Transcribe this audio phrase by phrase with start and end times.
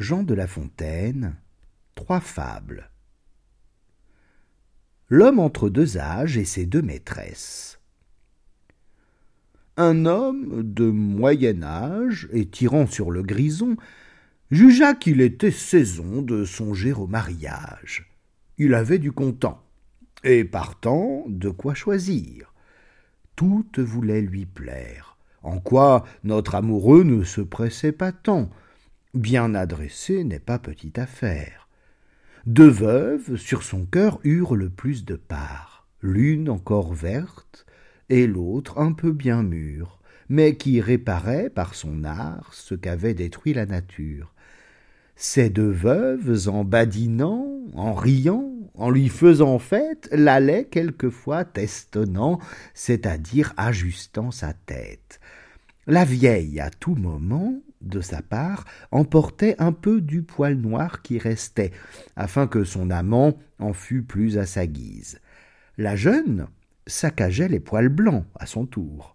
[0.00, 1.36] Jean de La Fontaine,
[1.94, 2.88] Trois fables.
[5.10, 7.80] L'homme entre deux âges et ses deux maîtresses.
[9.76, 13.76] Un homme de moyen âge et tirant sur le grison
[14.50, 18.10] jugea qu'il était saison de songer au mariage.
[18.56, 19.62] Il avait du content,
[20.24, 22.54] et partant de quoi choisir.
[23.36, 28.48] Toutes voulaient lui plaire, en quoi notre amoureux ne se pressait pas tant,
[29.14, 31.68] bien adressé n'est pas petite affaire.
[32.46, 37.66] Deux veuves sur son cœur eurent le plus de part, l'une encore verte,
[38.08, 43.52] et l'autre un peu bien mûre, mais qui réparait par son art ce qu'avait détruit
[43.52, 44.32] la nature.
[45.16, 52.38] Ces deux veuves, en badinant, en riant, en lui faisant fête, l'allaient quelquefois testonnant,
[52.72, 55.20] c'est-à-dire ajustant sa tête.
[55.86, 61.18] La vieille, à tout moment, de sa part, emportait un peu du poil noir qui
[61.18, 61.72] restait,
[62.16, 65.20] afin que son amant en fût plus à sa guise.
[65.78, 66.46] La jeune
[66.86, 69.14] saccageait les poils blancs à son tour.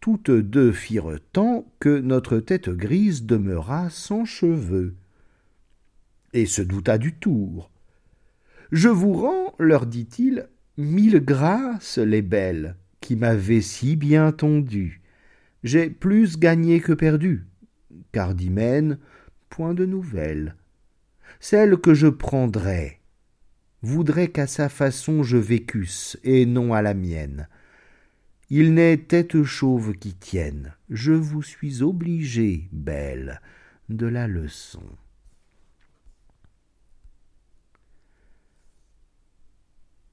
[0.00, 4.96] Toutes deux firent tant que notre tête grise demeura sans cheveux,
[6.32, 7.70] et se douta du tour.
[8.72, 14.99] Je vous rends, leur dit-il, mille grâces, les belles, qui m'avez si bien tondu
[15.62, 17.46] j'ai plus gagné que perdu,
[18.12, 18.98] car d'Hymen,
[19.48, 20.56] point de nouvelles.
[21.38, 23.00] Celle que je prendrais
[23.82, 27.48] voudrait qu'à sa façon je vécusse, et non à la mienne.
[28.50, 33.40] Il n'est tête chauve qui tienne, je vous suis obligé, belle,
[33.88, 34.82] de la leçon.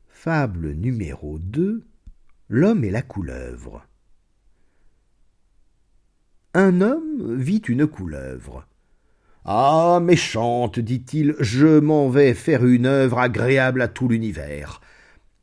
[0.08, 1.84] Fable numéro 2
[2.50, 3.86] L'homme et la couleuvre
[6.67, 8.67] un homme vit une couleuvre.
[9.45, 14.81] Ah, méchante, dit-il, je m'en vais faire une œuvre agréable à tout l'univers.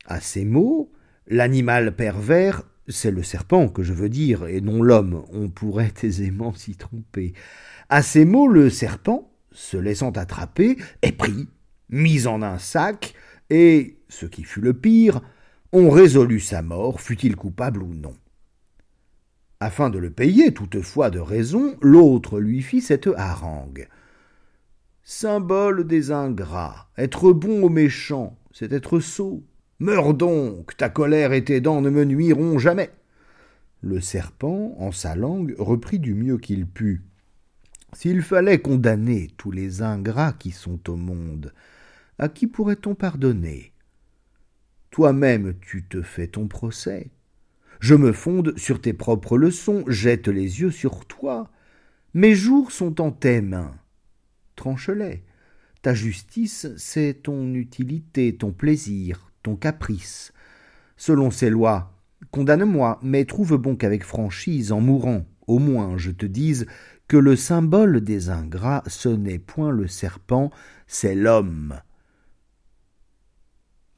[0.05, 0.91] À ces mots,
[1.25, 6.53] l'animal pervers, c'est le serpent que je veux dire, et non l'homme, on pourrait aisément
[6.53, 7.33] s'y tromper.
[7.89, 11.49] À ces mots, le serpent, se laissant attraper, est pris,
[11.89, 13.15] mis en un sac,
[13.49, 15.21] et, ce qui fut le pire,
[15.71, 18.13] on résolut sa mort, fût-il coupable ou non.
[19.59, 23.87] Afin de le payer toutefois de raison, l'autre lui fit cette harangue.
[25.03, 29.43] Symbole des ingrats, être bon aux méchants, c'est être sot.
[29.79, 32.89] Meurs donc, ta colère et tes dents ne me nuiront jamais.
[33.81, 37.03] Le serpent, en sa langue, reprit du mieux qu'il put.
[37.93, 41.53] S'il fallait condamner tous les ingrats qui sont au monde,
[42.17, 43.73] à qui pourrait-on pardonner?
[44.91, 47.09] Toi-même tu te fais ton procès,
[47.79, 51.51] je me fonde sur tes propres leçons, jette les yeux sur toi.
[52.13, 53.75] Mes jours sont en tes mains.
[54.55, 55.23] Tranche-les.
[55.81, 60.33] Ta justice, c'est ton utilité, ton plaisir, ton caprice.
[60.97, 61.93] Selon ces lois,
[62.31, 66.65] condamne-moi, mais trouve bon qu'avec franchise, en mourant, au moins, je te dise
[67.07, 70.49] que le symbole des ingrats, ce n'est point le serpent,
[70.87, 71.79] c'est l'homme.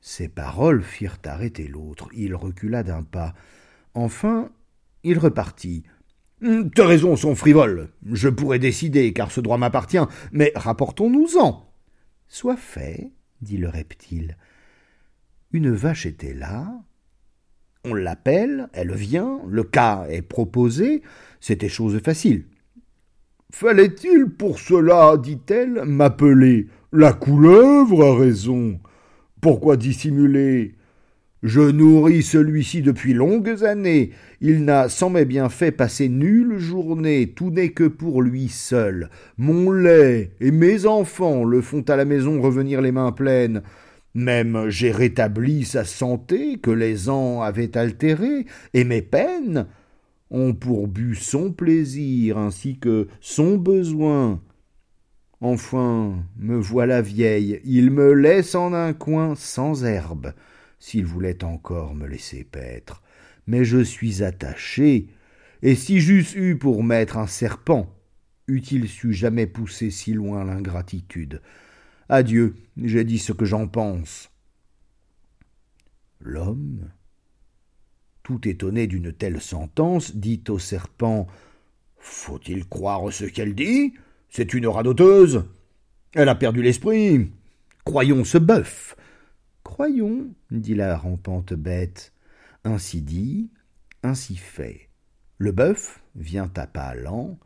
[0.02, 2.08] Ces paroles firent arrêter l'autre.
[2.14, 3.34] Il recula d'un pas.
[3.98, 4.52] Enfin,
[5.04, 5.82] il repartit.
[6.44, 7.90] Hum, tes raisons sont frivoles.
[8.12, 9.98] Je pourrais décider, car ce droit m'appartient,
[10.32, 11.68] mais rapportons-nous-en.
[12.28, 13.10] Soit fait,
[13.42, 14.38] dit le reptile.
[15.52, 16.80] Une vache était là.
[17.86, 21.02] On l'appelle, elle vient, le cas est proposé,
[21.40, 22.46] c'était chose facile.
[23.52, 28.80] Fallait-il pour cela, dit-elle, m'appeler La couleuvre a raison?
[29.42, 30.76] Pourquoi dissimuler
[31.44, 34.12] je nourris celui-ci depuis longues années.
[34.42, 39.10] Il n'a sans mes bienfaits passé nulle journée, tout n'est que pour lui seul.
[39.38, 43.62] Mon lait et mes enfants le font à la maison revenir les mains pleines.
[44.16, 49.68] Même j'ai rétabli sa santé que les ans avaient altérée, et mes peines
[50.32, 54.42] ont pour but son plaisir ainsi que son besoin.
[55.40, 60.34] Enfin, me voilà vieille, il me laisse en un coin sans herbe
[60.80, 63.02] s'il voulait encore me laisser paître.
[63.46, 65.08] Mais je suis attaché,
[65.62, 67.94] et si j'eusse eu pour maître un serpent,
[68.48, 71.42] eût-il su jamais pousser si loin l'ingratitude.
[72.10, 74.30] Adieu, j'ai dit ce que j'en pense.
[76.20, 76.90] L'homme,
[78.24, 81.28] tout étonné d'une telle sentence, dit au serpent
[81.98, 83.94] Faut-il croire ce qu'elle dit?
[84.30, 85.46] C'est une radoteuse.
[86.14, 87.32] Elle a perdu l'esprit.
[87.86, 88.96] Croyons ce bœuf.
[89.68, 92.14] Croyons, dit la rampante bête.
[92.64, 93.52] Ainsi dit,
[94.02, 94.88] ainsi fait.
[95.40, 97.38] Le bœuf vient à pas lents,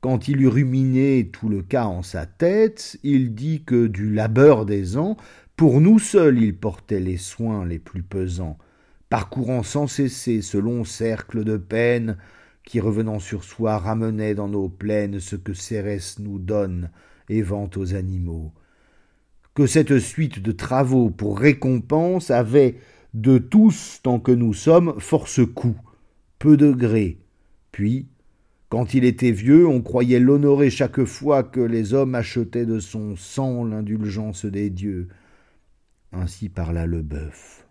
[0.00, 4.66] Quand il eut ruminé tout le cas en sa tête, il dit que du labeur
[4.66, 5.16] des ans,
[5.54, 8.58] pour nous seuls il portait les soins les plus pesants,
[9.08, 12.18] parcourant sans cesser ce long cercle de peine
[12.64, 16.90] qui, revenant sur soi, ramenait dans nos plaines ce que Cérès nous donne
[17.28, 18.52] et vante aux animaux.
[19.56, 22.76] Que cette suite de travaux pour récompense avait,
[23.14, 25.78] de tous tant que nous sommes, force coût,
[26.38, 27.16] peu de gré,
[27.72, 28.06] puis,
[28.68, 33.16] quand il était vieux, on croyait l'honorer chaque fois que les hommes achetaient de son
[33.16, 35.08] sang l'indulgence des dieux.
[36.12, 37.66] Ainsi parla le bœuf.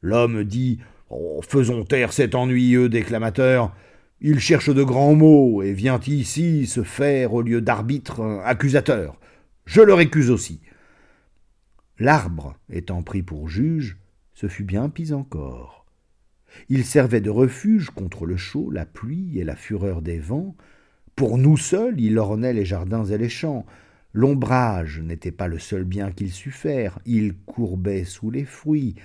[0.00, 0.78] L'homme dit
[1.10, 3.76] oh, Faisons taire cet ennuyeux déclamateur.
[4.22, 9.20] Il cherche de grands mots et vient ici se faire, au lieu d'arbitre, accusateur.
[9.66, 10.60] Je le récuse aussi.
[11.98, 13.98] L'arbre étant pris pour juge,
[14.34, 15.86] ce fut bien pis encore.
[16.68, 20.56] Il servait de refuge contre le chaud, la pluie et la fureur des vents.
[21.14, 23.66] Pour nous seuls, il ornait les jardins et les champs.
[24.12, 28.96] L'ombrage n'était pas le seul bien qu'il sût faire, il courbait sous les fruits.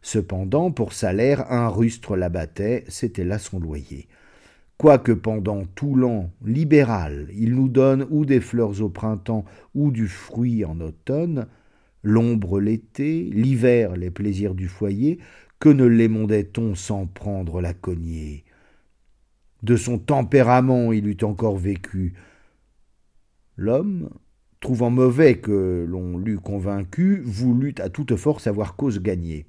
[0.00, 4.08] Cependant, pour salaire, un rustre l'abattait, c'était là son loyer.
[4.76, 9.44] Quoique pendant tout l'an libéral, il nous donne ou des fleurs au printemps
[9.74, 11.46] ou du fruit en automne,
[12.02, 15.18] l'ombre l'été, l'hiver les plaisirs du foyer,
[15.60, 18.44] que ne l'émondait-on sans prendre la cognée?
[19.62, 22.14] De son tempérament il eût encore vécu.
[23.56, 24.10] L'homme,
[24.60, 29.46] trouvant mauvais que l'on l'eût convaincu, voulut à toute force avoir cause gagnée.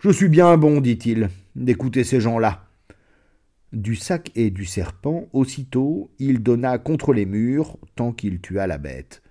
[0.00, 2.69] Je suis bien bon, dit-il, d'écouter ces gens-là.
[3.72, 8.78] Du sac et du serpent, aussitôt, il donna contre les murs, tant qu'il tua la
[8.78, 9.22] bête.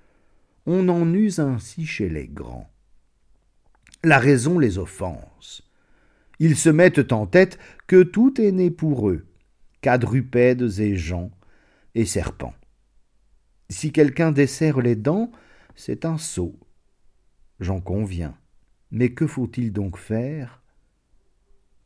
[0.65, 2.69] On en use ainsi chez les grands.
[4.03, 5.63] La raison les offense.
[6.39, 9.25] Ils se mettent en tête que tout est né pour eux,
[9.81, 11.31] quadrupèdes et gens,
[11.95, 12.53] et serpents.
[13.69, 15.31] Si quelqu'un desserre les dents,
[15.75, 16.57] c'est un sot.
[17.59, 18.37] J'en conviens.
[18.91, 20.63] Mais que faut-il donc faire?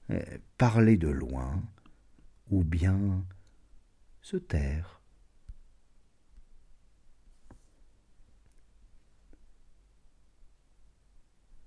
[0.10, 0.22] Eh,
[0.58, 1.62] Parler de loin,
[2.54, 3.26] ou bien
[4.22, 5.02] se taire.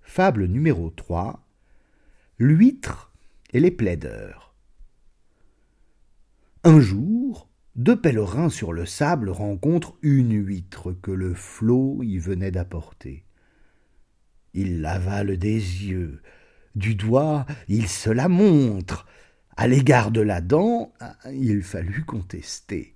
[0.03, 1.45] Fable numéro 3
[2.39, 3.13] L'huître
[3.53, 4.55] et les plaideurs.
[6.63, 12.53] Un jour, deux pèlerins sur le sable rencontrent une huître que le flot y venait
[12.53, 13.25] d'apporter.
[14.55, 16.23] Ils l'avalent des yeux,
[16.77, 19.07] du doigt ils se la montrent.
[19.59, 20.93] À l'égard de la dent,
[21.33, 22.95] il fallut contester.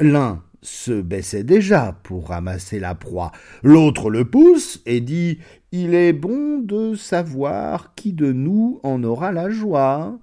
[0.00, 3.32] L'un se baissait déjà pour ramasser la proie,
[3.62, 5.38] l'autre le pousse et dit
[5.72, 10.18] Il est bon de savoir qui de nous en aura la joie.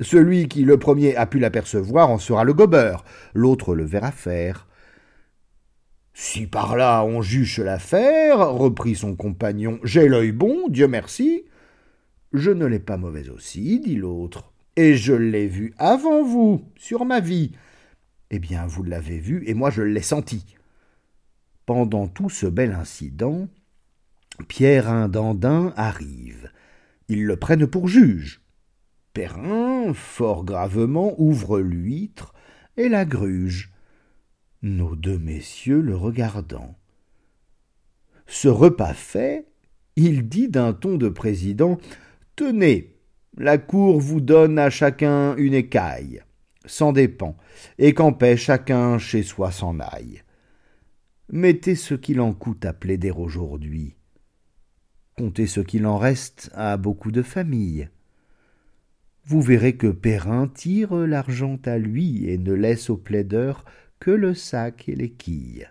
[0.00, 4.66] Celui qui le premier a pu l'apercevoir en sera le gobeur, l'autre le verra faire.
[6.14, 11.44] Si par là on juge l'affaire, reprit son compagnon, j'ai l'œil bon, Dieu merci.
[12.32, 17.04] Je ne l'ai pas mauvais aussi, dit l'autre, et je l'ai vu avant vous, sur
[17.04, 17.52] ma vie.
[18.30, 20.56] Eh bien, vous l'avez vu, et moi je l'ai senti.
[21.66, 23.48] Pendant tout ce bel incident,
[24.48, 26.50] Pierre Indandin arrive.
[27.08, 28.42] Ils le prennent pour juge.
[29.12, 32.34] Perrin, fort gravement, ouvre l'huître
[32.76, 33.72] et la gruge,
[34.62, 36.74] nos deux messieurs le regardant.
[38.26, 39.46] Ce repas fait,
[39.96, 41.78] il dit d'un ton de président
[42.34, 42.93] Tenez,
[43.36, 46.22] la cour vous donne à chacun une écaille,
[46.64, 47.36] sans dépend,
[47.78, 50.22] et qu'en paix chacun chez soi s'en aille.
[51.30, 53.96] Mettez ce qu'il en coûte à plaider aujourd'hui.
[55.16, 57.88] Comptez ce qu'il en reste à beaucoup de familles
[59.26, 63.64] vous verrez que Perrin tire l'argent à lui et ne laisse au plaideur
[63.98, 65.70] que le sac et les quilles.